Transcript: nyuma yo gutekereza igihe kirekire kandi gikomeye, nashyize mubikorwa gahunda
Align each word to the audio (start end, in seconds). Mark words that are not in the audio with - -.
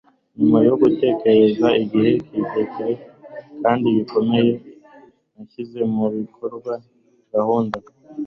nyuma 0.37 0.57
yo 0.67 0.73
gutekereza 0.81 1.67
igihe 1.83 2.11
kirekire 2.27 2.93
kandi 3.61 3.85
gikomeye, 3.97 4.51
nashyize 5.33 5.79
mubikorwa 5.93 6.73
gahunda 7.33 7.77